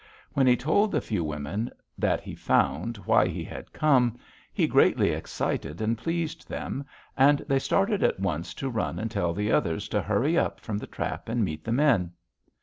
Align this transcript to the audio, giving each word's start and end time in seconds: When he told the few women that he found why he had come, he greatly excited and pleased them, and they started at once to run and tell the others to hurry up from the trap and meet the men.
When 0.33 0.47
he 0.47 0.57
told 0.57 0.91
the 0.91 0.99
few 0.99 1.23
women 1.23 1.69
that 1.95 2.21
he 2.21 2.33
found 2.33 2.97
why 3.05 3.27
he 3.27 3.43
had 3.43 3.71
come, 3.71 4.17
he 4.51 4.65
greatly 4.65 5.11
excited 5.11 5.79
and 5.79 5.95
pleased 5.95 6.49
them, 6.49 6.85
and 7.15 7.37
they 7.47 7.59
started 7.59 8.01
at 8.01 8.19
once 8.19 8.55
to 8.55 8.67
run 8.71 8.97
and 8.97 9.11
tell 9.11 9.31
the 9.35 9.51
others 9.51 9.87
to 9.89 10.01
hurry 10.01 10.35
up 10.39 10.59
from 10.59 10.79
the 10.79 10.87
trap 10.87 11.29
and 11.29 11.45
meet 11.45 11.63
the 11.63 11.71
men. 11.71 12.13